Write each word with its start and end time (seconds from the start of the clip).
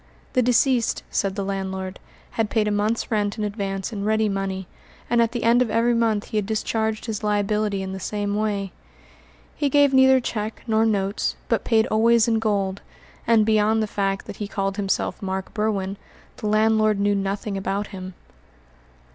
The 0.33 0.41
deceased, 0.41 1.03
said 1.11 1.35
the 1.35 1.45
landlord, 1.45 1.99
had 2.31 2.49
paid 2.49 2.67
a 2.67 2.71
month's 2.71 3.11
rent 3.11 3.37
in 3.37 3.43
advance 3.43 3.93
in 3.93 4.03
ready 4.03 4.27
money, 4.27 4.65
and 5.11 5.21
at 5.21 5.31
the 5.31 5.43
end 5.43 5.61
of 5.61 5.69
every 5.69 5.93
month 5.93 6.29
he 6.29 6.37
had 6.37 6.47
discharged 6.47 7.05
his 7.05 7.23
liability 7.23 7.83
in 7.83 7.91
the 7.93 7.99
same 7.99 8.35
way. 8.35 8.71
He 9.55 9.69
gave 9.69 9.93
neither 9.93 10.19
cheque 10.19 10.63
nor 10.65 10.87
notes, 10.87 11.35
but 11.47 11.63
paid 11.63 11.85
always 11.91 12.27
in 12.27 12.39
gold; 12.39 12.81
and 13.27 13.45
beyond 13.45 13.83
the 13.83 13.85
fact 13.85 14.25
that 14.25 14.37
he 14.37 14.47
called 14.47 14.77
himself 14.77 15.21
Mark 15.21 15.53
Berwin, 15.53 15.97
the 16.37 16.47
landlord 16.47 16.99
knew 16.99 17.13
nothing 17.13 17.55
about 17.55 17.85
him. 17.93 18.15